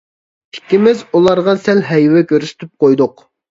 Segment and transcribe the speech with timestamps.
[0.55, 3.27] ئىككىمىز ئۇلارغا سەل ھەيۋە كۆرسىتىپ قويدۇق.